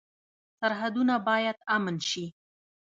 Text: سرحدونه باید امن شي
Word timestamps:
سرحدونه 0.59 1.15
باید 1.27 1.57
امن 1.75 1.95
شي 2.09 2.25